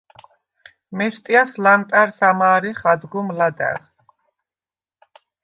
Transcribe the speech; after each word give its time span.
მესტიას 0.99 1.51
ლამპა̈რს 1.63 2.17
ამა̄რეხ 2.29 2.79
ადგომ 2.91 3.27
ლადა̈ღ. 3.37 3.81